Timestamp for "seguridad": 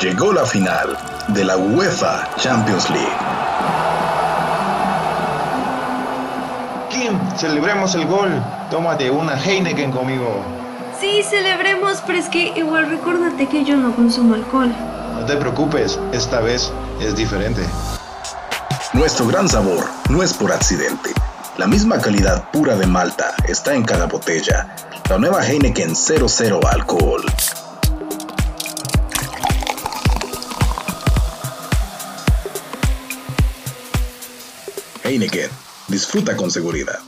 36.52-37.00